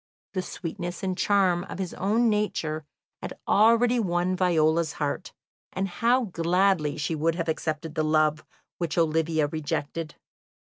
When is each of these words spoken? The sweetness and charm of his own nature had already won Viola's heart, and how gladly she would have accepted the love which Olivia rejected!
The 0.33 0.41
sweetness 0.41 1.03
and 1.03 1.15
charm 1.15 1.63
of 1.65 1.77
his 1.77 1.93
own 1.93 2.27
nature 2.27 2.85
had 3.21 3.37
already 3.47 3.99
won 3.99 4.35
Viola's 4.35 4.93
heart, 4.93 5.31
and 5.73 5.87
how 5.87 6.23
gladly 6.23 6.97
she 6.97 7.13
would 7.13 7.35
have 7.35 7.47
accepted 7.47 7.93
the 7.93 8.03
love 8.03 8.43
which 8.79 8.97
Olivia 8.97 9.45
rejected! 9.45 10.15